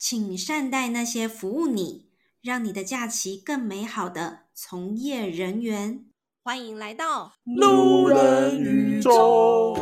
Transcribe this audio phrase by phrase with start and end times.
[0.00, 2.06] 请善待那些服务你、
[2.40, 6.04] 让你的假期更美好的从业人员。
[6.44, 9.74] 欢迎来到路人宇宙。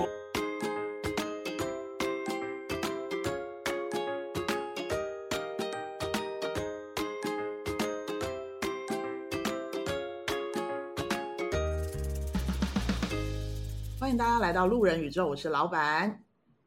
[14.00, 16.25] 欢迎大家来到路人宇宙，我是老板。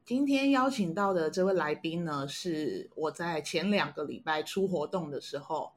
[0.09, 5.71] 今天邀请到的这位来宾呢，是我在前两个礼拜出活动的时候，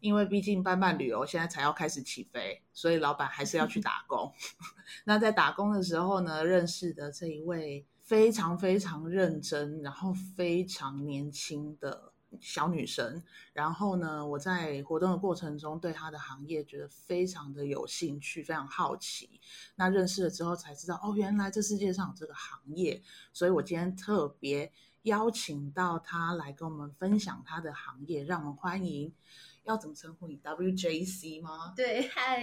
[0.00, 4.30] 因为毕竟班班旅游现在才要开始起飞，所以老板还是要去打工。
[5.04, 12.12] 那在打工的时候呢，认识的这一位非常非常认真，然后非常年轻的。
[12.40, 19.40] 小女生，然后呢，我在活动的过程中对她的行业觉得非常的有兴趣，非常好奇。
[19.76, 23.02] 那认识了之后才知道，哦，原来这世界上有这个行业。
[23.32, 24.70] 所以我今天特别
[25.02, 29.12] 邀请到她来跟我们分享她的行业，让我们欢迎。
[29.64, 31.74] 要怎么称呼你？WJC 吗？
[31.76, 32.42] 对，嗨，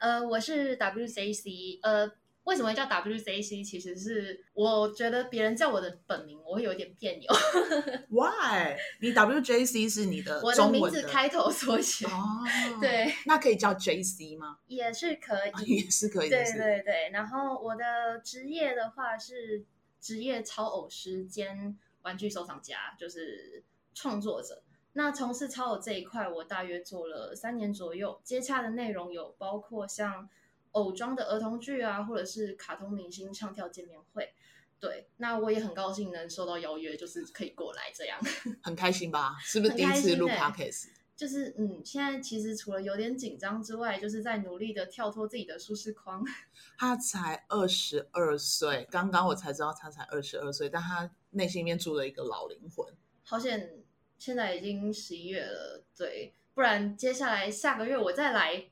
[0.00, 2.10] 呃，我是 WJC，呃。
[2.46, 3.66] 为什么叫 WJC？
[3.66, 7.26] 其实是我觉得别人叫我的本名，我会有点别扭。
[8.08, 8.76] Why？
[9.00, 12.38] 你 WJC 是你的我的名字开头缩写哦。
[12.72, 14.58] Oh, 对，那可以叫 JC 吗？
[14.68, 16.30] 也是可以，哦、也是可以。
[16.30, 17.10] 对对对。
[17.12, 19.64] 然后我的职业的话是
[20.00, 24.62] 职业超偶师兼玩具收藏家，就是创作者。
[24.92, 28.20] 那从事超偶这一块，我大约做了三年左右。
[28.22, 30.28] 接洽的内容有包括像。
[30.76, 34.34] 偶装的儿童剧啊，或者是卡通明星唱跳见面会，
[34.78, 38.20] 对，那我也很高兴能收到邀约，就是可以过来这样，
[38.62, 39.36] 很开心吧？
[39.40, 40.88] 是不是第一次录 podcast？
[41.16, 46.22] 就是嗯，现在其实除了有点紧张之外，就是在努力的跳脱自己的舒适框。
[46.76, 52.86] 他才二十二岁，刚刚我才知道他才二十二岁，但他内心里面住了一个老灵魂。
[53.24, 53.82] 好险，
[54.18, 58.68] 现在已经十一月了，对，不然接下来下个月我再来。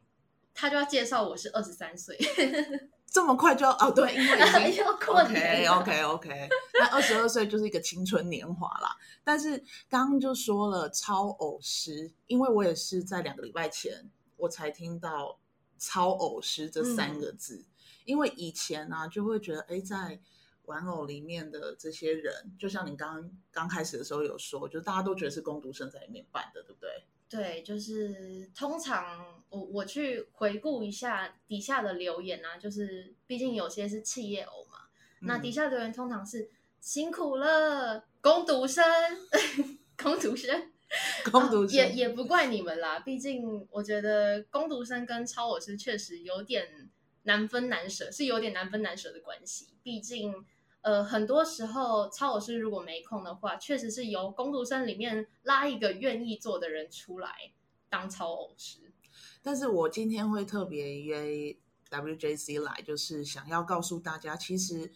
[0.54, 2.16] 他就要介绍我是二十三岁，
[3.10, 3.90] 这么快就要哦？
[3.90, 5.72] 对，因为已经 要过年了。
[5.72, 6.48] OK OK OK，
[6.78, 8.96] 那二十二岁就是一个青春年华啦。
[9.22, 15.38] 但是刚刚就说了超偶师，因为我也是在两个礼拜前我才听到
[15.78, 17.66] 超偶师这三个字，嗯、
[18.04, 20.20] 因为以前呢、啊、就会觉得哎，在
[20.64, 26.90] 玩偶里面的这些人，就像你刚刚开始的时候有说，就大家都觉得是工读生在里面扮的，对不对？
[27.28, 34.78] 对，就是通常我我去回顾一下底下的留言啊，就是毕竟有些是企业偶嘛，
[35.20, 36.48] 嗯、那底下留言通常是
[36.80, 38.84] 辛苦了，工读生，
[39.98, 40.70] 工读生，
[41.32, 46.88] 工读生，也也不怪你们啦，毕竟我觉得工读生跟超偶师确实有点
[47.24, 50.46] 难分难舍，是有点难分难舍的关系，毕竟。
[50.84, 57.30] 呃，很多时候超偶师如果没空的话，确实是由工读生里面拉一个愿意做的人出来
[57.88, 58.92] 当超偶师。
[59.42, 61.56] 但是我今天会特别约
[61.90, 64.92] WJC 来，就是想要告诉大家，其实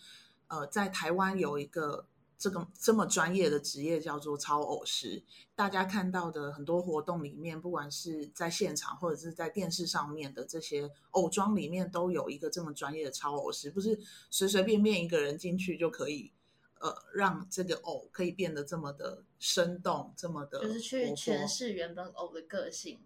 [0.49, 2.06] 呃，在台湾有一个。
[2.38, 5.21] 这个这么专业的职业叫做超偶师，
[5.56, 13.99] 大家看到的很多活动里面，不管是在现场或者是在电视上面的这些偶装里面，都有一个这么专业的超偶师，不是
[14.31, 16.32] 随随便便一个人进去就可以，
[16.78, 23.00] 呃，让这个偶可以变得这么的生动，这么的就是去诠释原本偶的个性。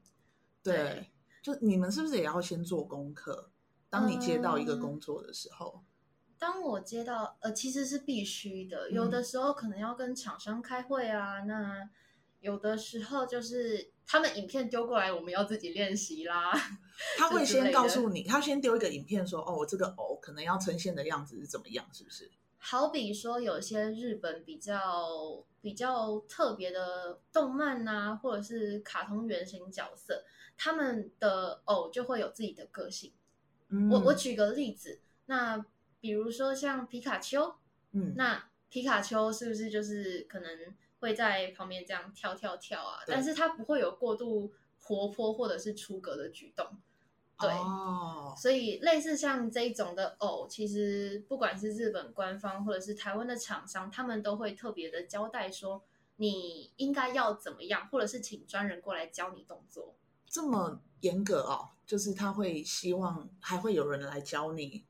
[0.62, 1.10] 对，对
[1.40, 3.48] 就你们是不是也要先做功课？
[3.88, 5.72] 当你接到一个工作的时候。
[5.76, 5.86] 嗯
[6.38, 8.90] 当我接到，呃，其实是必须的。
[8.90, 11.90] 有的时候可能要跟厂商开会啊，嗯、那
[12.40, 16.52] 有的时候就是他们影片丢过来，我们要自己练习啦。
[17.16, 22.28] 他会先告诉你，他先丢一个影片说，哦，我这个偶可能要呈现的样子是怎么样，是不是？
[22.58, 30.24] 好比说，有些日本比较比较特别的动漫啊，或者是卡通原型角色，
[30.56, 33.12] 他们的偶就会有自己的个性。
[33.68, 35.64] 嗯、我我举个例子，那。
[36.02, 37.54] 比如说像皮卡丘，
[37.92, 43.04] 嗯，那皮卡丘是不是就是可能会在旁边这样跳跳跳啊？
[43.06, 46.66] 但是它不会有过度活泼或者是出格的举动，
[47.38, 55.84] 对，哦、所以类似像这一种的偶，其实不管是日本官方或者是台湾的厂商，他们都会特别的交代说
[56.16, 59.94] 你应该要怎么样，或者是请专人过来教你动作。
[60.26, 64.84] 这么严格哦，就是他会希望还会有人来教你。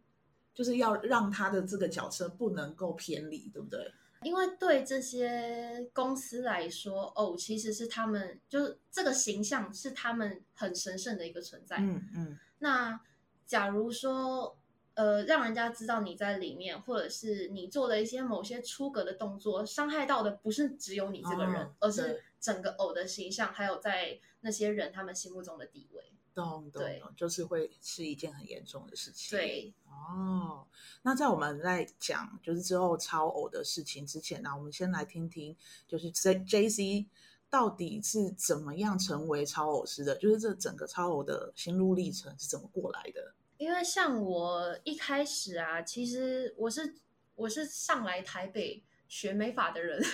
[0.55, 3.93] 就是要让他的这个角色不能够偏离，对不对？
[4.23, 11.79] 因为对这些公司来说，哦，其实是他们就是这个形象是他们很神圣的一个存在。
[11.79, 12.09] 嗯嗯。
[12.17, 13.01] 嗯，那
[13.45, 14.57] 假如说，
[14.95, 26.13] 呃，让人家知道你在里面，或者是你做了一些某些出格的动作，伤害到的不是只有你这个人，哦、而是整个偶的形象，还有在那些人他们心目中的地位。
[26.35, 29.39] 懂懂懂，就是会是一件很严重的事情。
[29.39, 30.67] 对哦，
[31.03, 35.57] 那在我们在讲就是之后超偶的事情之前呢，我们先来听听，
[35.87, 37.07] 就是 J JC
[37.51, 40.17] 到底是怎么样成为超偶师的？
[40.17, 43.35] 就是这整个超偶的心路历程是怎么过来的？
[43.59, 46.97] 因为像我一开始啊，其实我是
[47.35, 50.03] 我是上来台北学美法的人。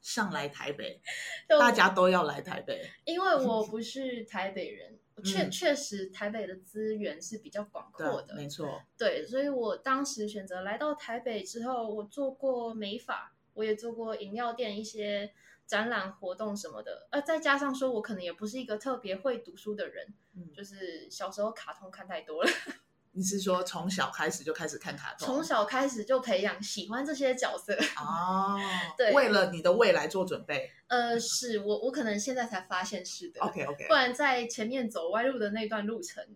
[0.00, 1.02] 上来台北，
[1.48, 8.82] 大家都要来台北，因为我不是台北人，确、嗯、确实台北的资源是比较广阔的，没错。
[8.96, 15.32] 对，所以我当时选择来到台北之后，我做过美发，我也做过饮料店一些
[15.66, 22.50] 展览活动什么的，呃，再加上说我可能也不是一个特别会读书的人，嗯、就是小时候卡通看太多了。
[23.12, 25.26] 你是说从小开始就开始看卡通？
[25.26, 28.56] 从小开始就培养喜欢这些角色 哦，
[28.96, 30.70] 对，为了你的未来做准备。
[30.88, 33.40] 呃，是我我可能现在才发现是的。
[33.40, 36.26] OK OK，不然在前面走歪路的那段路程，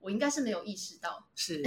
[0.00, 1.26] 我应该是没有意识到。
[1.34, 1.62] 是，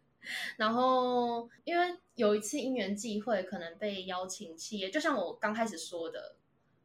[0.56, 6.36] 然后因为有一次因缘际会，可能被邀请企业，就像我刚开始说的，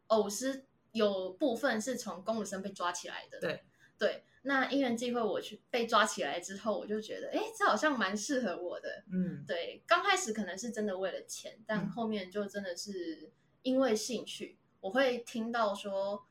[0.07, 3.39] 偶是有部分是从公读生被抓起来的。
[3.39, 3.63] 对
[3.97, 4.23] 对。
[4.43, 9.03] 那因缘际会，我去被抓起来之后，我就觉得，哎，这好像蛮适合我的。
[9.11, 13.29] 嗯，对，刚开始可能是真的为了钱，但后面就真的是
[13.61, 14.57] 因为兴趣。
[14.57, 16.25] 嗯、我会听到说，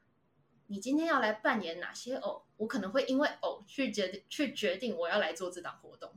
[0.69, 6.13] 你今天要来扮演哪些偶，我可能会因为偶去决定去决定我要来做这档活动。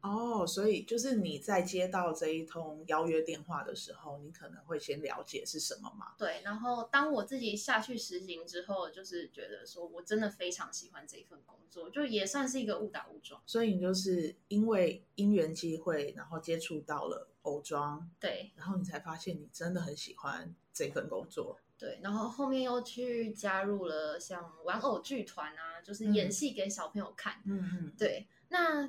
[0.00, 6.14] 哦，所以就是你在接到这一通邀约电话的时候，你可能会先了解是什么嘛？
[6.16, 13.42] 对，然后当我自己下去实行之后，就是觉得说我真的非常喜欢这一份工作，就也算是一个误打误撞。
[13.44, 21.58] 所以你就是因为因缘机会，然后接触到了偶装，对，然后你才发现你真的很喜欢这份工作。
[21.76, 27.42] 对，然后后面又去加入了像玩偶剧团啊，就是演戏给小朋友看。
[27.44, 28.88] 嗯嗯，对，那。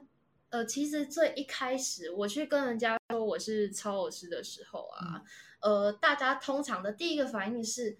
[0.51, 5.21] 呃，其实最一开始我去跟人家说我是超偶师的时候啊，
[5.59, 7.95] 嗯、呃，大家通常的第一个反应是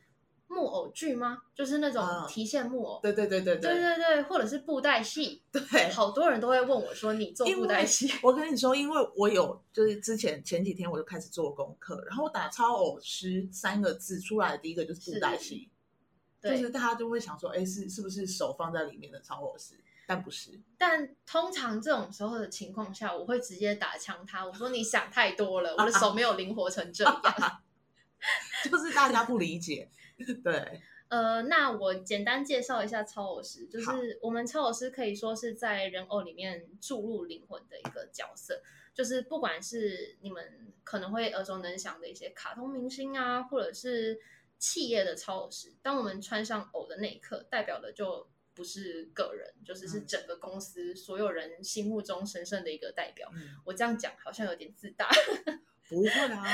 [0.50, 1.38] 木偶剧吗？
[1.56, 5.42] 就是那种提线木偶，对对对对对对对，或者是布袋戏。
[5.51, 5.62] 对，
[5.94, 15.69] 好多人都会问我说：“你做布袋戏？”我跟你说，因为我有就是之前前几天我就开始做功课，然后我打“超偶师”三个字出来的第一个就是布袋戏，
[16.42, 19.75] 对，就是大家就会想说：“哎，是是不是手放在里面的超偶师？”
[20.07, 24.44] 但不是，但通常这种时候的情况下，我会直接打枪他。
[24.44, 27.22] 我说你想太多了，我的手没有灵活成这样，
[28.72, 29.88] 就是大家不理解。
[30.44, 38.62] 对，呃，那我简单介绍一下超偶师，就是我们超偶师可以说是在人偶里面注入灵魂的一个角色，
[38.94, 44.19] 就是不管是你们可能会耳熟能详的一些卡通明星啊，或者是
[44.57, 48.27] 企业的超偶师，当我们穿上偶的那一刻，代表的就。
[48.56, 53.31] 不是个人，就是是整个公司所有人心目中神圣的一个代表。
[53.33, 55.10] 嗯、我这样讲好像有点自大，
[55.88, 56.45] 不会啊。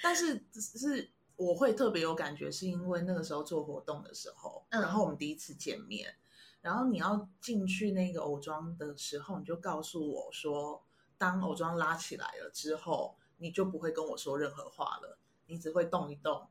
[0.00, 1.10] 但是只是
[1.40, 6.14] 我会特别有感觉，是因为那个时候做活动的时候，嗯、然后我们第一次见面，
[6.60, 10.84] 然后你要进去那个偶装的时候，你就告诉我说，
[11.16, 16.46] 当偶装拉起来了之后，你就不会跟我说任何话了，你只会动一动，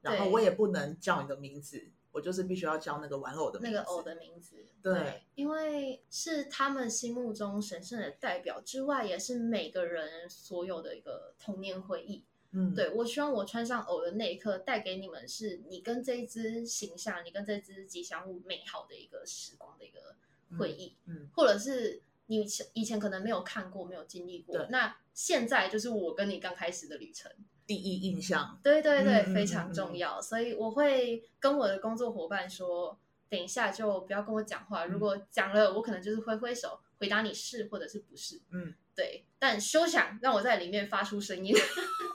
[0.00, 1.90] 然后我也不能叫你的名字。
[2.10, 12.22] 我就是必须要叫那个玩偶的名字，那个偶的名字，对，对，因为是他们心目中神圣的代表之外，也是每个人所有的一个童年回忆。
[12.52, 20.16] 嗯，对，我希望我穿上偶的那一刻，带给你们是你跟这一只形象，你跟这只吉祥物美好的一个时光的一个
[20.58, 20.96] 回忆。
[21.06, 27.30] 嗯，嗯，或者是你以前可能没有看过，没有经历过，对那现在就是我跟你刚开始的旅程。
[27.64, 30.18] 第一印象，对对对，嗯、非常重要。
[30.18, 32.98] 嗯、所以我会跟我的工作伙伴说，
[33.30, 34.84] 等一下就不要跟我讲话。
[34.84, 38.42] 嗯、如果讲了，我可能就是挥挥手回答你是或者是不是。
[38.50, 39.24] 嗯，对。
[39.38, 41.54] 但休想让我在里面发出声音。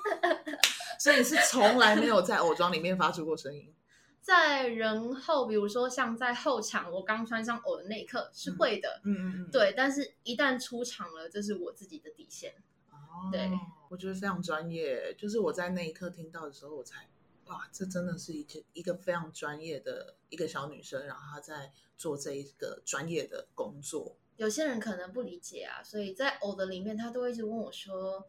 [1.00, 3.74] 所以你是从来没有在偶装里面发出过声音？
[4.22, 9.02] 在人后，比如说像在后场，我刚穿上偶的那一刻是会的。
[9.06, 9.52] 嗯嗯嗯。
[9.52, 12.54] 对，但是一旦出场了，这是我自己的底线。
[12.90, 13.30] 哦。
[13.32, 13.50] 对。
[13.90, 17.08] 我觉得非常专业，就是我在那一刻听到的时候，我才
[17.46, 24.18] 哇，这真的是一个一个非常专业的一个小女生，然后她在做这一个专业的工作。
[24.36, 28.28] 有些人可能不理解啊，所以在偶的里面，他都会一直问我说：“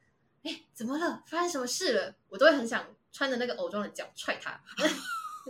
[0.49, 1.23] 哎，怎么了？
[1.26, 4.61] 发生什么事了？”我都会很想穿着那个偶装的脚踹他。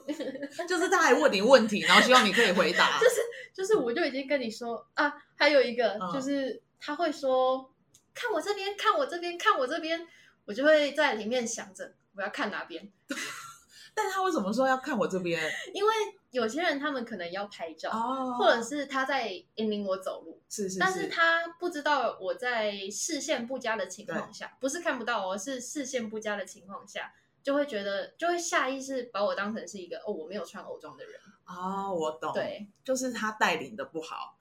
[0.68, 2.98] 就是他还问你问题，然后希望你可以回答。
[3.00, 3.16] 就 是
[3.52, 7.72] 就是，我就已经跟你说啊，还有一个就是他会说。
[8.20, 10.04] 看我这边，看我这边，看我这边，
[10.44, 12.90] 我就会在里面想着我要看哪边。
[13.94, 15.40] 但他为什么说要看我这边？
[15.72, 15.94] 因为
[16.32, 27.12] 有些人他们可能要拍照，哦，或者是他在引领我走路，是是是，但是他不知道我在视线不佳的情况下，不是看不到而，是视线不佳的情况下，
[27.42, 31.20] 就会觉得就会下意识把我当成是一个哦，我没有穿偶装的人。
[31.46, 34.36] 哦，我懂，对，就是他带领的不好，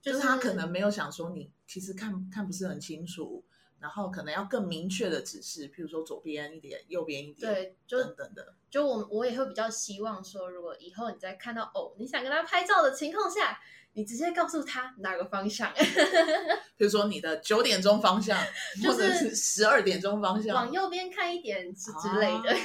[0.00, 3.44] 就是、就是他可能没有想说你其实看看不是很清楚。
[3.78, 8.54] 然后可能要更明确的指示，譬如说左边一点，右边一点，对，就等等的。
[8.70, 13.60] 就我我也会比较希望说，如果以后你在看到哦，你想跟他拍照的情况下，
[13.94, 15.72] 你直接告诉他哪个方向。
[16.76, 18.38] 比如说你的九点钟方向，
[18.84, 22.50] 或者是十二点钟方向，往右边看一点之之类的。
[22.52, 22.58] 啊、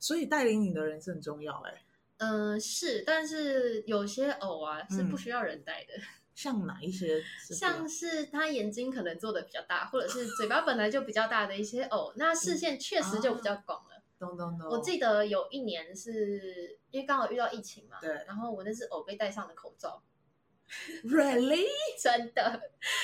[0.00, 1.84] 所以带领你的人是很重要哎。
[2.18, 5.94] 嗯、呃，是，但是有些偶啊是不需要人带的。
[5.96, 6.02] 嗯
[6.36, 7.22] 像哪一些？
[7.50, 14.02] 像是他眼睛可能做的比较大，或者是嘴巴本来就比较大的一些偶，那视线确实就比较广了。
[14.18, 14.68] 懂懂懂。
[14.68, 18.10] 我记得有一年是因为刚好遇到疫情嘛，对。
[18.26, 20.02] 然后我那只偶被戴上了口罩。
[21.04, 21.66] Really？
[22.00, 22.60] 真的。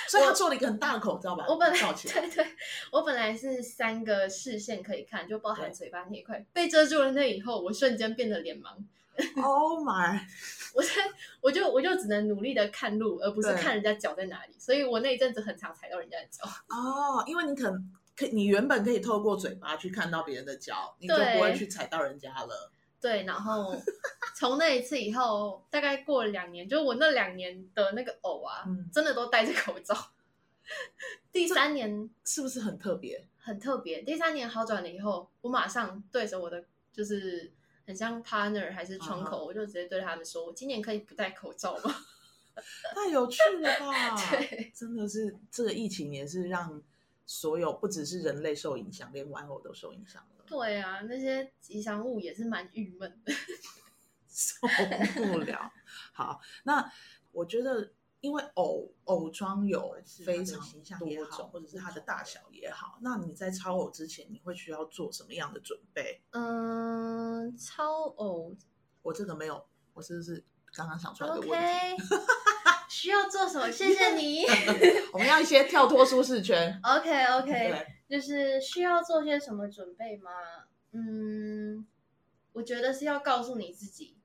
[0.09, 1.47] 所以他做了一个很大的口罩吧？
[1.49, 2.47] 我本来对对，
[2.91, 8.69] 我本来是三个视线可以看，就包含嘴巴那一块，被遮住了那以后，我瞬间变得脸盲。
[9.43, 10.19] Oh my！
[10.75, 10.89] 我在
[11.43, 14.55] 我就我就只能努力的看路，而不是看人家脚在哪里。
[14.59, 16.45] 所以我那一阵子很常踩到人家的脚。
[16.69, 22.73] 哦，oh, 因为你可能可你原本可以透过嘴巴去看到别人的脚，你就不会去踩到人家了。
[23.03, 23.75] 对，然后
[24.35, 29.95] 从那一次以后，大概过了两年，就我那两年的那个偶啊，嗯、真的都戴着口罩。
[31.33, 33.27] 第三年是不是很特别？
[33.39, 34.01] 很特别。
[34.03, 37.53] 第三年好转了以后，我马上对着我的就是。
[37.85, 39.45] 很像 partner 还是窗口，uh.
[39.47, 41.93] 我就直接对他们说：“我今年可以不戴口罩吗？
[42.95, 44.17] ”太有趣了吧！
[44.31, 46.81] 对，真的是这个疫情也是让
[47.27, 50.29] 所有不只是人类受影响，连玩偶都受影响了。
[50.47, 53.33] 对啊，那些吉祥物也是蛮郁闷的，
[54.29, 54.67] 受
[55.23, 55.73] 不了。
[56.13, 56.93] 好，那
[57.31, 57.93] 我觉得。
[58.23, 66.23] 因为偶偶装有非常形象也好，或者是它的大小也好，那你在超偶之前，你会需要做什么样的准备？
[66.31, 68.57] 嗯，超偶，
[69.03, 71.57] 我这个没有，我这是是刚刚想出来的问题。
[72.07, 72.87] Okay.
[72.89, 73.69] 需要做什么？
[73.73, 74.45] 谢谢你。
[75.13, 76.79] 我们要一些跳脱舒适圈。
[76.85, 80.31] OK OK，对就是需要做些什么准备吗？
[80.91, 81.87] 嗯，
[82.53, 84.19] 我觉得是要告诉你自己，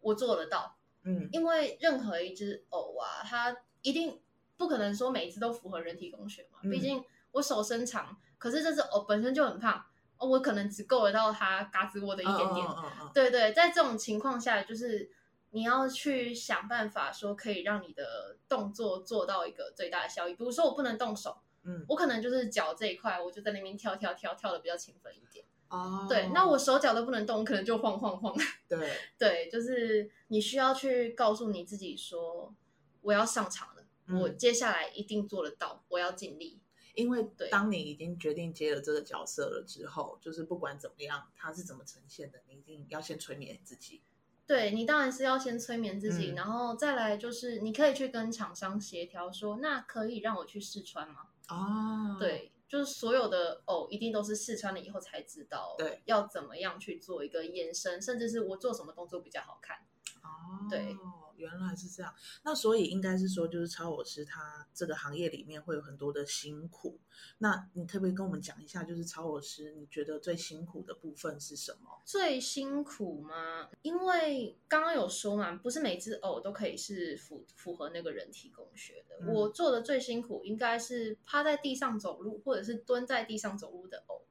[0.00, 0.78] 我做得到。
[1.02, 4.18] 嗯，因为任何一只偶啊，它一定
[4.56, 6.60] 不可能说每一只都符合人体工学嘛。
[6.62, 9.84] 嗯、毕竟我手伸长，可是这只偶本身就很胖，
[10.16, 12.66] 哦，我可能只够得到它嘎吱窝的一点点。
[12.66, 15.10] 哦哦哦哦、对对，在这种情况下，就是
[15.50, 20.34] 你要去想办法说可以让你的动作做到一个最大的效益。
[20.34, 25.44] 比如说我不能动手，嗯，我可能就是脚这一块，我就在那边跳跳跳跳的比较勤奋一点。
[25.68, 28.34] 哦，对，那我手脚都不能动，可能就晃晃晃。
[28.66, 32.54] 对，对，就是你需要去告诉你自己说，
[33.02, 36.60] 我要上场了，嗯、我接下来一定做得到，我要尽力。
[36.94, 44.00] 因为当你已经决定接了这个角色了之后，就是不管怎么样，它是怎么呈现的，你一定要先催眠自己。
[44.46, 51.28] 对，你当然是要先催眠自己，嗯、然后再来就是你可以去跟厂商协调说，那可以让我去试穿吗？
[51.48, 52.52] 哦，对。
[52.68, 59.78] 就是所有的哦一定都是试穿了以后才知道，对，要怎么样去做一个延伸，甚至是我做什么动作比较好看。
[60.22, 60.94] 哦，对，
[61.38, 62.14] 原来是这样。
[62.42, 66.98] 那所以应该是说，就是超偶师他这个行业里面会有很多的辛苦。
[67.38, 72.00] 那你可不可以跟我们讲一下，就是超偶师你觉得最辛苦的部分是什么？
[72.04, 73.68] 最辛苦吗？
[73.82, 79.16] 因为刚刚有说嘛，不是每只偶都可以是符符合那个人体工学的。
[79.20, 84.22] 嗯、我做的最辛苦应该是趴在地上走路，或者是蹲在地上走路的偶。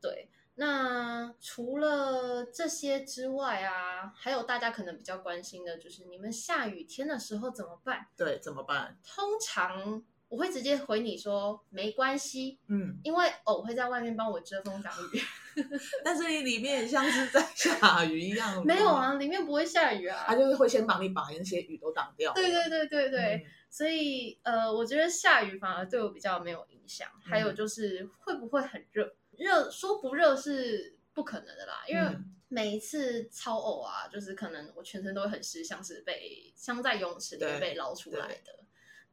[0.00, 0.28] 对。
[0.58, 8.06] 那除了这些之外啊，还有大家可能比较关心的就是你们下雨天的时候怎么办？
[8.16, 8.96] 对，怎么办？
[9.04, 15.20] 通常我会直接回你说没关系，嗯，因为偶会在外面帮我遮风挡雨。
[16.04, 18.64] 但是你里面也像是在 下雨一样。
[18.64, 20.24] 没有啊，里面不会下雨啊。
[20.26, 22.32] 他就是会先帮你把那些雨都挡掉。
[22.32, 27.08] 对对对对对，嗯、所以呃，我觉得下雨反而对我比较没有影响。
[27.14, 29.14] 嗯、还有就是会不会很热？
[29.38, 38.64] 热说不热是不可能的啦，因为每一次超偶啊，就是可能我全身都会很湿，像是被像在游泳池里面被捞出来的。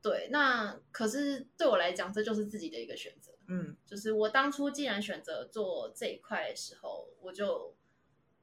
[0.01, 3.31] 对，那可是对我来讲，这就是自己的一个选择。
[3.47, 7.75] 嗯，就是我当初既然选择做这一块的时候，我就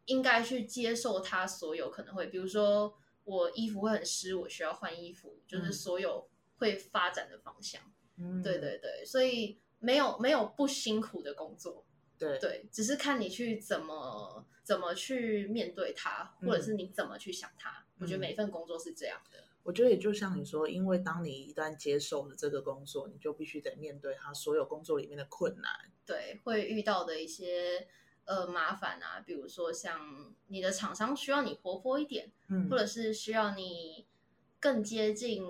[0.06, 7.80] 应该去接受它所有可能会，比如说我衣服会很湿，我需要换衣服，就是所有会发展的方向。
[8.16, 9.60] 嗯，对对对，所以。
[9.80, 11.84] 没有没有不辛苦的工作，
[12.16, 12.38] 对。
[12.38, 17.70] 对，只是看你去怎么怎么去面对它，或者是你怎么去想它。
[17.70, 19.38] 嗯、我觉得每一份工作是这样的。
[19.62, 25.70] 我觉得也就像你说，因为当你一旦接受了这个工作，你就必须得面对它所有工作里面的困难，
[26.06, 27.86] 对，会遇到的一些
[28.24, 34.06] 呃麻烦啊，比如说像你的厂商需要你活泼一点，嗯，或者是需要你
[34.58, 35.44] 更接近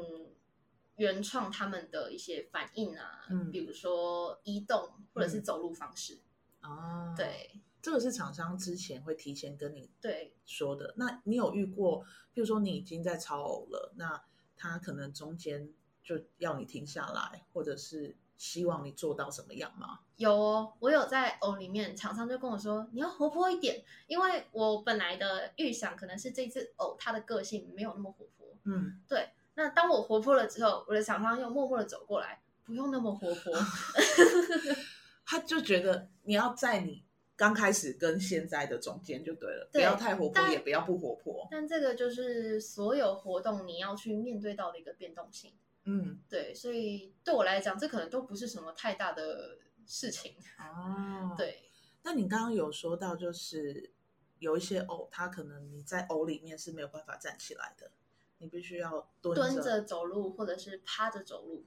[1.01, 6.21] 原创他们的一些反应啊，嗯，比如说移动或者是走路方式，
[6.61, 7.59] 哦，对。
[7.81, 10.93] 这个是厂商之前会提前跟你对说的。
[10.99, 12.05] 那你有遇过，
[12.35, 14.23] 比如说你已经在超偶了，那
[14.55, 20.01] 他可能中间就要你停下来，或者是希望你做到什么样吗？
[20.17, 28.47] 有哦，我有在偶里面，厂商就跟我说你要活泼一点，因为我本来的预想可能是这只偶它的个性没有那么活泼。
[28.65, 29.31] 嗯，对。
[29.55, 33.53] 那当我活泼了之后，我的厂商又默默的走过来，不用那么活泼。
[35.27, 37.05] 他就觉得你要在你。
[37.37, 41.49] 刚开始跟现在的中间就对了，对，不要太活泼，也不要不活泼。
[41.51, 45.55] 但这个就是所有活动你要去面对到的一个变动性。
[45.85, 50.35] 嗯，对，所以对我来讲，这可能都不是什么太大的事情。
[50.59, 51.71] 哦，对。
[52.03, 53.91] 那你刚刚有说到，就是
[54.39, 57.91] 有一些偶，他可能你在偶里面是没有办法站起来的，
[58.41, 61.65] 你必须要蹲着，蹲着走路，或者是趴着走路。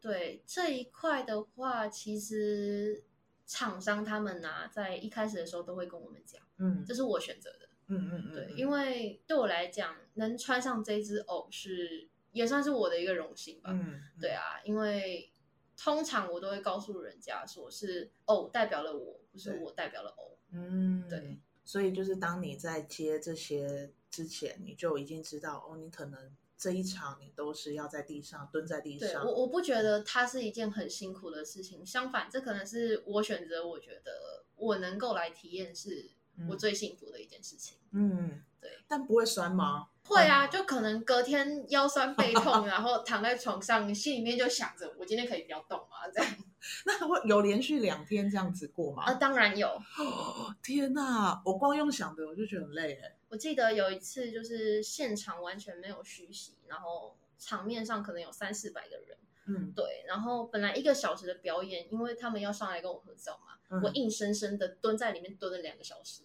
[0.00, 3.04] 对，这一块的话，其实。
[3.44, 15.30] 厂商他们呐、啊，在一开始的时候都会跟我们讲，嗯，这是我选择的，嗯嗯嗯，对，因为对我来讲，能穿上这只偶是也算是我的一个荣幸吧，嗯，对啊，因为
[15.76, 26.36] 通常我都会告诉人家说是偶代表了我，不是我代表了偶，嗯，对，所以就是当你在接这些之前，你就已经知道哦，你可能。
[26.54, 36.12] 这一场你都是要在地上蹲在地上，我我不觉得它是一件很辛苦的事情，相反，这可能是我选择，我觉得我能够来体验是
[36.48, 37.78] 我最幸福的一件事情。
[37.90, 39.88] 嗯，对，但不会酸吗？
[40.04, 46.08] 会啊，就可能隔天腰酸背痛，然后躺在床上，心里面就想着我今天可以不要动吗？
[46.14, 46.32] 这样。
[46.86, 49.02] 那会有连续两天这样子过吗？
[49.02, 49.66] 啊，当然有。
[49.66, 53.16] 哦，天哪，我光用想的我就觉得很累哎。
[53.32, 59.16] 我记得有一次，就是现场完全没有虚席，然后场面上可能有三四百个人，
[59.46, 60.04] 嗯，对。
[60.06, 66.24] 然后本来一个小时的表演，因为他们要上来跟我合照嘛，嗯、我硬生生的蹲在里面蹲了两个小时。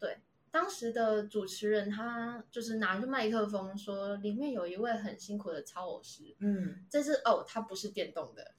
[0.00, 0.18] 对，
[0.50, 8.52] 当时的主持人他就是拿着麦克风说，里面有一位很辛苦的超偶师，嗯，这是哦，他不是电动的。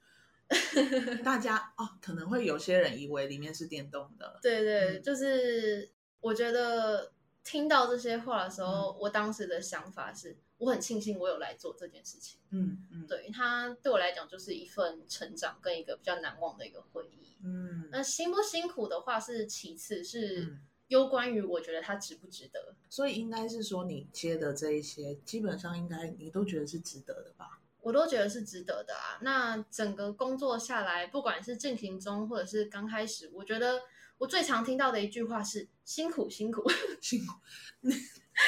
[1.22, 5.90] 大家哦，可能会有些人以为里面是电动的，对对，嗯、就是
[6.22, 7.12] 我觉得。
[7.44, 12.38] 听到这些话的时候，嗯、我当时的想法是，我很庆幸我有来做这件事情。
[12.50, 17.36] 嗯嗯，对，它对我来讲就是一份成长跟一个比较难忘的一个回忆。
[17.42, 22.76] 嗯，那辛不辛苦的话是其次，是攸关于我觉得它值不值得。
[22.88, 27.60] 所以应该是说，你接的这一些，基本上应该你都觉得是值得的吧？
[27.80, 29.18] 我都觉得是值得的啊。
[29.22, 33.80] 那整个工作下来，不管是进行中或者是刚开始，我觉得。
[34.22, 36.62] 我最常听到的一句话是“辛苦辛苦
[37.02, 37.34] 辛苦”，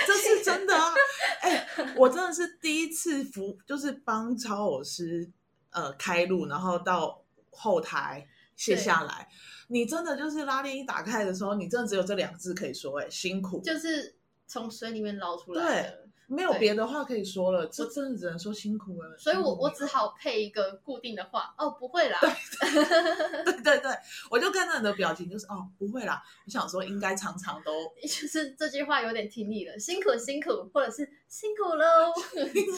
[0.07, 0.95] 这是真的啊！
[1.41, 5.29] 哎、欸，我真的是第一次服，就是帮超偶师
[5.71, 9.29] 呃开路，然后到后台卸下来。
[9.67, 14.15] 你真的就是拉链一打开的时候，你真的只有这两个字可以说、欸，哎，辛苦，就是
[14.47, 16.04] 从水里面捞出来的。
[16.27, 19.17] 没有别的话可以说了，这真的只能说辛苦了。
[19.19, 22.19] 所以我我只好配一个固定的话，哦，不会啦。
[22.21, 23.91] 对对对对，
[24.31, 26.23] 我就看到你的表情，就是哦，不会啦。
[26.47, 32.13] 我想说，应该常常都 就是这句话有点听腻了，辛苦辛苦，或者是辛苦喽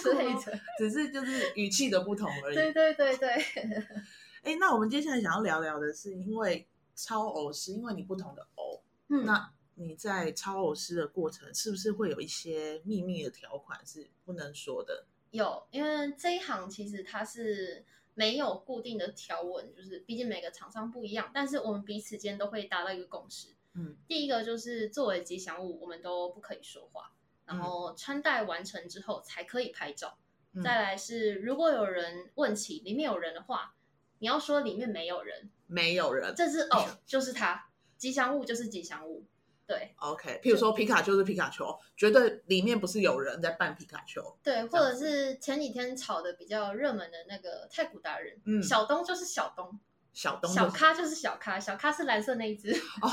[0.02, 2.54] 之类的，只是就是语气的不同而已。
[2.54, 3.28] 对对对对。
[4.42, 9.50] 哎，那我们接下来想要聊聊的是，因为超偶是因为你不同的偶，嗯，那。
[9.78, 15.04] 你在超偶师的过程，是不是会有一些秘密的条款是不能说的？
[15.30, 17.84] 有，因为这一行其实它是
[18.14, 23.48] 没有固定的条文，就是毕竟每个厂商不一样，但是我们彼此间都会达到一个共识。
[23.74, 27.12] 嗯，第一个就是作为吉祥物，我们都不可以说话，
[27.44, 30.16] 然后穿戴完成之后才可以拍照。
[30.54, 33.74] 嗯，再来是，如果有人问起里面有人的话，
[34.20, 39.26] 你要说里面没有人，没有人，这只偶就是它，吉祥物就是吉祥物。
[39.66, 44.22] 对，OK，譬如说皮卡丘是皮卡丘，绝对里面不是有人在扮皮卡丘。
[44.42, 49.78] 对，或者是前几天炒的比较热门的那个太古达人，嗯，小东就是小东，
[50.12, 52.70] 小东小咖就是小咖，小咖是蓝色那一只。
[53.02, 53.10] 哦，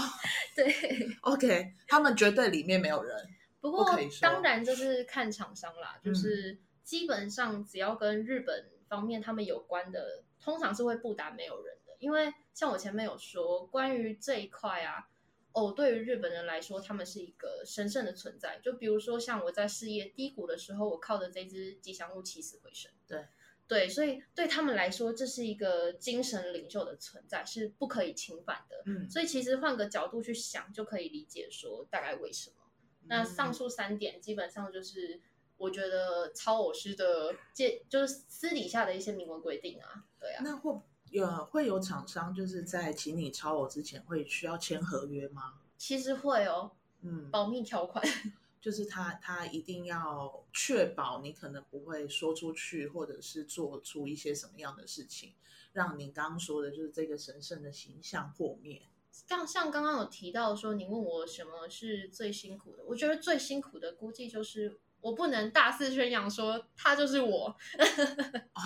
[0.56, 0.72] 对，
[1.22, 3.18] OK，他们绝对里面没有人。
[3.60, 3.90] 不过
[4.22, 11.96] 当然就是看厂商啦，就是基本上只要跟日本方面他们有关的，通常是会不打没有人的。
[12.00, 15.08] 因为像我前面有说，关于这一块啊，
[15.54, 18.60] 藕对于日本人来说，他们是一个神圣的存在。
[18.64, 22.92] 就比如说，像我在事业低谷的时候，我靠着这只吉祥物起死回生。
[23.08, 23.26] 对
[23.68, 28.84] 对，所以对他们来说，这是一个精神领袖的存在，是不可以侵犯的。
[28.86, 32.56] 嗯，所以其实换个角度去想，就可以理解说大概为什么。
[33.02, 35.22] 嗯、那上述三点基本上就是。
[35.56, 40.42] 我觉得超偶师的借就是私底下的一些明文规定啊，对啊。
[40.44, 40.74] 那会
[41.14, 45.54] 有会有厂商就是在请你抄我之前会需要签合约吗？
[45.78, 46.72] 其实会哦，
[47.02, 48.04] 嗯，保密条款，
[48.60, 55.34] 就是他他一定要确保你可能不会说出去，或者是做出一些什么样的事情，
[55.72, 58.82] 让你刚刚说的就是这个神圣的形象破灭。
[59.12, 64.80] 像像刚刚有提到说，你问我什么是最辛苦的，我觉得最辛苦的估计就是。
[65.04, 67.54] 我不能大肆宣扬说他就是我
[68.56, 68.64] 啊，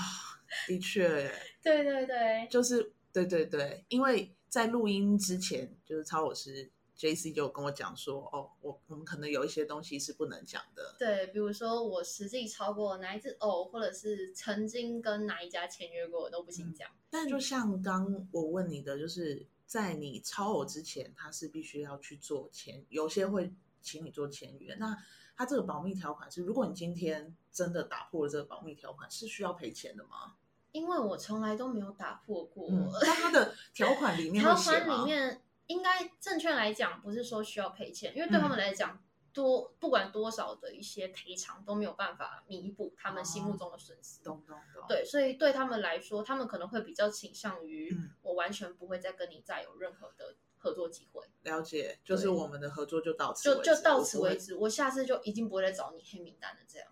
[0.67, 1.31] 的确，
[1.63, 16.89] 对对对，就是对对对，因为在录音之前，就是超偶师 JC 就跟我讲说，哦，我我们可能有一些东西是不能讲的，对，比如说我实际超过哪一只偶，或者是曾经跟哪一家签约过，我都不行讲。
[16.89, 16.97] 嗯。
[17.09, 24.97] 但就像刚我问你的，就是在你超偶之前，他是必须要去做签，有些会请你做签约，那。
[25.37, 30.33] 他这个保密条款是，如果你今天真的打破了这个保密条款，是需要赔钱的吗？
[30.71, 32.67] 因为我从来都没有打破过。
[32.71, 34.43] 嗯、但他的条款里面？
[34.43, 38.99] 条款里面应该证券来讲，不是说需要赔钱，因为对他们来讲，
[39.31, 44.23] 多、嗯、不管多少的一些赔偿都没有办法弥补他们心目中的损失。
[44.23, 44.85] 懂懂懂。
[44.87, 50.35] 对，所以对他们来说，他们可能会比较倾向于，我完全不会再跟你再有任何的。
[50.57, 56.61] 合作机会，了解，就是我们的合作就到此就就到此为止，我下次就一定不会再找你黑名单了。
[56.67, 56.87] 这样，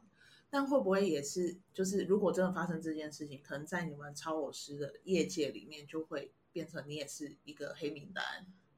[0.49, 8.23] 但会不会也是，就是如果真的发生这件事情，可能在你们超偶师的业界里面，就会变成你也是一个黑名单？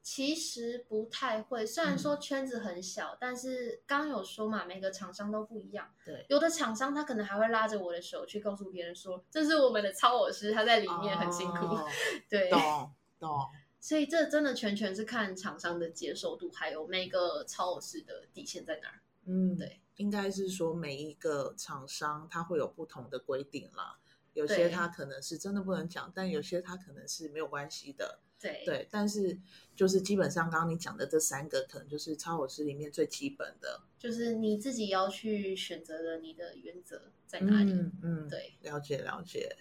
[0.01, 5.93] 其实不太会，虽然说圈子很小，嗯、但是刚刚有说嘛，每个厂商都不一样。
[6.05, 11.65] 对，有的厂商他可能还会拉着我的手去告诉别人说，这是我们的超偶师，他在里面很辛苦。
[11.65, 11.85] 哦、
[12.29, 13.29] 对，懂懂。
[13.79, 19.01] 所以这真的全全是看厂商的接受度，还有每个超偶师的底线在哪儿。
[19.25, 23.99] 嗯，对，应该是说每一个厂商它会有不同的规定啦，
[24.33, 28.19] 有些他可能是真的不能讲，但有些他可能是没有关系的。
[28.39, 29.37] 对对，但是
[29.75, 37.71] 就是基本上刚刚你讲的这三个，可能就是超偶师里面最基本的，就是你自己要去选择的，你的原则在哪里？
[37.71, 39.57] 嗯，嗯对，了解了解。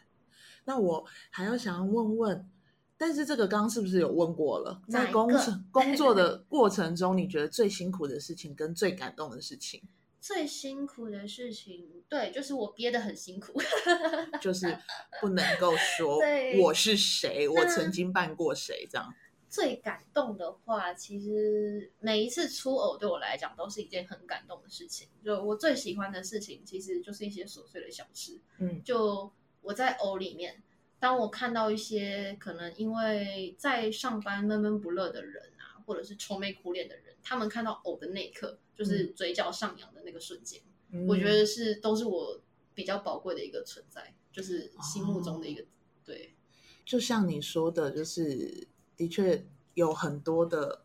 [0.65, 2.51] 那我还要想要问问。
[2.99, 4.81] 但是这个刚刚是不是有问过了？
[4.89, 9.83] 在工程工作的过程中，你觉得最辛苦的事情跟最感动的事情？
[10.19, 13.61] 最辛苦的事情，对，就是我憋得很辛苦，
[14.41, 14.77] 就是
[15.21, 16.19] 不能够说
[16.63, 19.15] 我是谁，我曾经扮过谁这样。
[19.49, 25.07] 最感动的话，其实每一次出偶对我来讲都是一件很感动的事情。
[25.25, 28.41] 就我最喜欢的事情，其实就是一些琐碎的小事。
[28.59, 29.31] 嗯，就
[29.61, 30.63] 我在偶里面。
[30.99, 42.41] 当我看到一些可能因为在上班闷闷不乐的人啊，或者是愁眉苦脸的人，他们看到偶的那一刻，就是嘴角上扬的那个瞬间，嗯、我觉得是都是我
[42.75, 45.67] 比较宝贵的一个存在，就是心目中的一个、哦、
[46.05, 46.35] 对。
[46.85, 50.85] 就像你说的，就是的确有很多的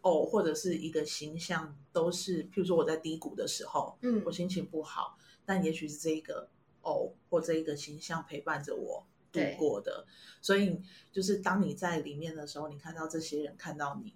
[0.00, 6.48] 偶或者是一个形象，都是譬如说我在低谷的时候，嗯，我心情不好，但也许是这一个
[6.80, 9.06] 偶或这一个形象陪伴着我。
[9.32, 10.06] 度过的，
[10.40, 10.78] 所以
[11.10, 14.12] 就是当你在里面的时候，你看到这些人看到你，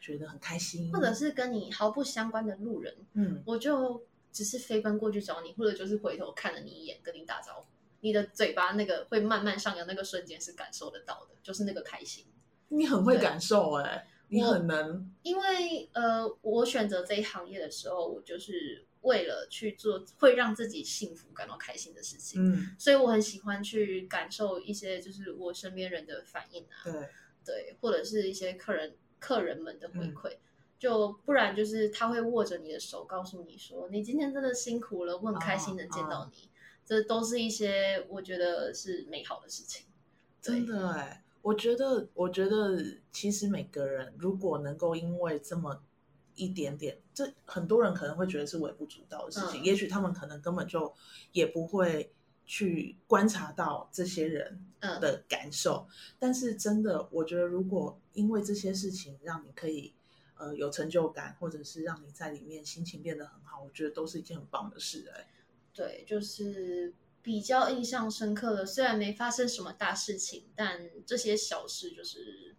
[0.00, 7.66] 觉得很开心，或者是跟你毫不相关的路人，嗯，我就只是飞奔过去找你，或者就是回头看了你一眼，跟你打招呼，
[8.00, 12.26] 你的嘴巴那个会慢慢上扬那个瞬间是感受得到的，就是那个开心。
[12.68, 18.84] 你很会感受哎、欸，你很能，因为呃，我选择这一行业的时候，我就是。
[19.04, 27.08] 为了去做会让自己幸福感到开心的事情，嗯，所以我很喜欢去感受一些就是我身边人的反应啊，对。
[27.46, 30.40] 对，或者是一些客人客人们的回馈，嗯、
[30.78, 36.48] 就不然就是他会握着你的手，告诉你说你今天真的辛苦了，我很开心能见到你，
[36.86, 39.84] 这都是一些我觉得是美好的事情。
[40.40, 45.82] 真的哎，我觉得我觉得其实每个人如果能够因为这么。
[46.34, 50.92] 一点点，这很多人可能会觉得是微不足道的事情，嗯、也许他们可能根本就
[51.32, 52.12] 也不会
[52.44, 55.86] 去观察到这些人的感受。
[55.88, 59.94] 嗯、但是真的，我觉得如果因为这些事情让你可以
[60.36, 65.28] 呃有成就感，或者是让你在里面心情变得很好，我觉得都是一件很棒的事哎。
[65.72, 72.53] 对，就是比较印象深刻的，虽然没发生什么大事情，但这些小事就是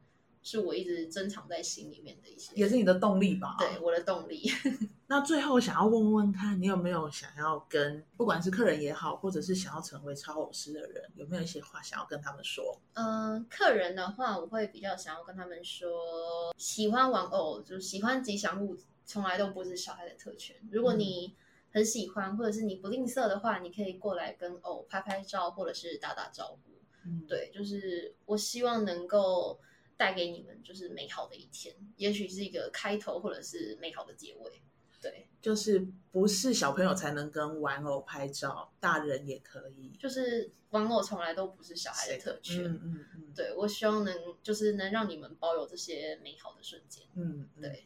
[0.45, 3.55] 是我一直珍藏在心里面的一些，也是你的动力吧？
[3.58, 4.47] 对，我的动力。
[5.08, 12.79] 那最后想要问问看，你有没有想要跟不管是客人也好，或者是想要成为超偶师的人，有没有一些话想要跟他们说？
[12.93, 20.55] 嗯、呃，客人的话，我会比较想要跟他们说，喜欢玩偶，就喜欢吉祥物，从来都不是小孩的特权。
[20.71, 21.36] 如果你
[21.71, 26.71] 很喜欢，或者是你不吝啬的话，你可以过来跟偶拍拍照，或者是打打招呼。
[27.03, 29.60] 嗯，对，就是我希望能够
[29.97, 34.62] 带给你们就是美好的一天，也许是一个开头，或者是美好的结尾。
[35.01, 39.91] 对，就是不是小朋友才能跟玩偶拍照，大人也可以。
[39.99, 42.63] 就是玩偶从来都不是小孩的特权。
[42.65, 43.34] 嗯嗯嗯。
[43.36, 47.03] 对，我希望能就是能让你们保有这些美好的瞬间。
[47.15, 47.86] 嗯，对。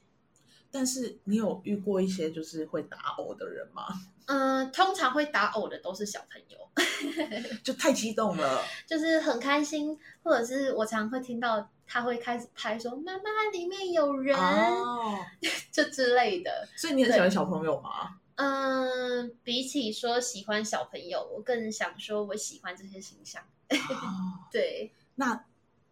[0.71, 3.85] 但是你有遇过一些就是会打偶的人吗？
[4.27, 6.69] 嗯， 通常会打偶的都是小朋友，
[7.63, 15.17] 就太激动了，就是很开心，或者是我常会听到他会开始拍说“妈妈，里面有人”哦，
[15.73, 16.67] 就之类的。
[16.77, 18.19] 所以你很喜欢小朋友吗？
[18.35, 23.43] 嗯，比起说喜欢小朋友，我更想说我喜欢这些形象。
[23.69, 25.43] 哦、 对，那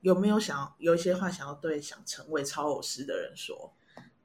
[0.02, 3.74] 有没有想有一些话想要对想成为超偶师的人说？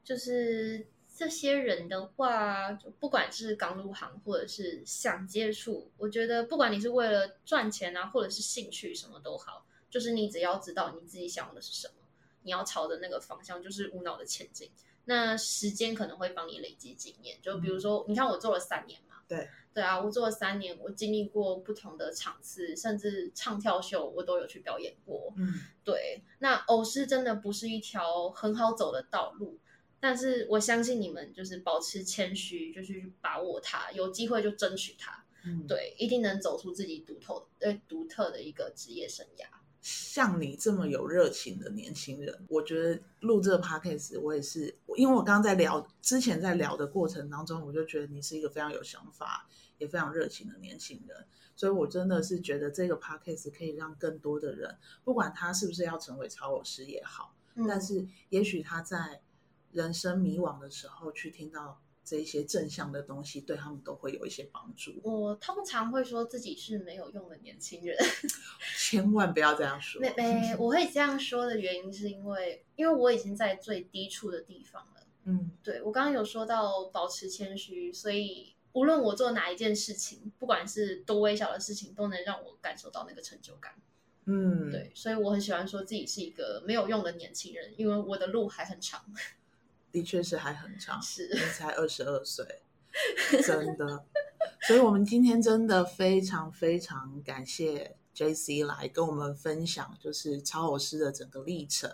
[0.03, 11.93] 就是这些人的话，就不管是刚入行或者是想接触，我觉得不管你是为了赚钱啊，或者是兴趣，什么都好，就是你只要知道你自己想要的是什么，
[12.41, 14.71] 你要朝着那个方向，就是无脑的前进。
[15.05, 25.31] 那时间可能会帮你累积经验，就比如说，你看我做了三年嘛，对对啊，我做了三年，我经历过不同的场次，甚至唱跳秀我都有去表演过。
[25.37, 29.59] 嗯，对，那偶师真的不是一条很好走的道路。
[29.99, 35.23] 但是我相信你们就是保持谦虚，就是去把握它，有机会就争取它。
[35.45, 39.45] 嗯，对，一定能走出自己独特呃独特的一个职业生涯。
[39.83, 59.21] 像你这么有热情的年轻人，我觉得录这个 podcast 我也是，因为我刚刚在聊之前在聊的过程当中，我就觉得你是一个非常有想法也非常热情的年轻人，所以我真的是觉得这个 podcast 可以让更多的人，不管他是不是要成为超偶师也好，嗯，但是也许他在。
[59.73, 64.93] 人生迷惘的时候，去听到这一些正向的东西，对他们都会有一些帮助。
[65.03, 67.97] 我通常会说自己是没有用的年轻人，
[68.77, 70.01] 千万不要这样说。
[70.01, 75.07] 没 没，我会这样说的原因是因为，因为我已经在最低处的地方了。
[75.25, 83.73] 嗯，对，我刚刚有说到保持谦虚，所以无论我做哪一件事情，不管是多微小的事情，都能让我感受到那个成就感。
[84.25, 89.05] 嗯，对，所以我很喜欢说自己是一个没有用的年轻人，因为我的路还很长。
[89.93, 92.45] 的确是还很长，是你才二十二岁，
[93.45, 94.03] 真的。
[94.67, 101.89] 所以，我们今天真的非常非常感谢 JC 来跟我们分享，就是超偶师的整个历程。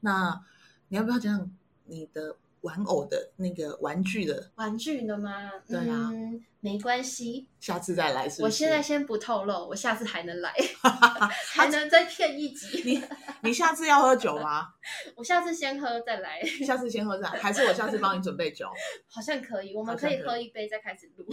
[0.00, 0.44] 那
[0.88, 1.50] 你要不要讲讲
[1.86, 2.36] 你的？
[2.68, 5.50] 玩偶的那个玩具的玩具的吗？
[5.66, 8.42] 对啊，嗯，没关系，下次再来是是？
[8.42, 10.54] 我现在先不透露，我下次还能来，
[11.54, 12.82] 还能再骗一集。
[12.84, 13.02] 你
[13.42, 14.68] 你下次要喝酒吗？
[15.16, 18.68] 我下次先喝再来，下次先喝再来，还是我下次帮你准备酒？
[19.08, 21.26] 好像可以，我们可以喝一杯再开始录。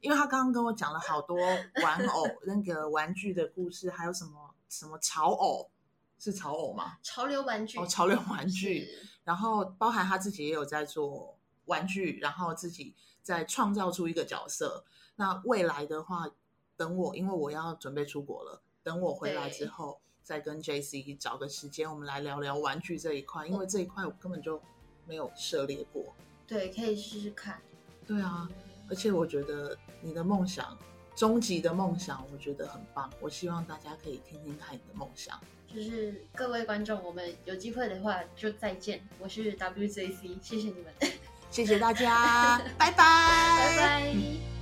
[0.00, 1.36] 因为他刚刚跟我讲了好多
[1.82, 4.32] 玩偶那个玩具的故事，还有什么
[4.68, 5.70] 什么潮偶，
[6.18, 6.96] 是潮偶吗？
[7.02, 8.88] 潮流玩具哦，潮流玩具。
[9.24, 14.84] 然后包含他自己也有在做玩具，然后自己在创造出一个角色。
[15.16, 16.28] 那未来的话，
[16.76, 24.60] 等我，因为我要准备出国了，等我回来之后，再跟 JC 找个时间，我们来聊聊玩具这一块，因为这一块我根本就
[25.06, 26.14] 没有涉猎过。
[26.46, 27.60] 对，可以试试看。
[28.06, 28.48] 对啊，
[28.88, 30.76] 而且我觉得你的梦想，
[31.20, 33.10] 终极的梦想，我觉得很棒。
[33.20, 35.38] 我希望大家可以听听看你的梦想。
[35.68, 39.06] 就是各位观众，我们有机会的话就再见。
[39.18, 41.12] 我是 WJC，谢谢你们，
[41.50, 44.59] 谢谢大家， 拜拜，拜拜。